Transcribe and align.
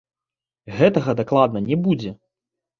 Гэтага 0.79 1.15
дакладна 1.21 1.65
не 1.71 1.81
будзе! 1.87 2.19